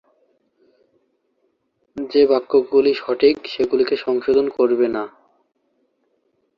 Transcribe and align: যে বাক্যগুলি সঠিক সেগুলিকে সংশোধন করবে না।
যে 1.97 2.21
বাক্যগুলি 2.27 2.91
সঠিক 2.93 3.35
সেগুলিকে 3.45 3.95
সংশোধন 3.97 4.45
করবে 4.49 4.87
না। 4.95 5.03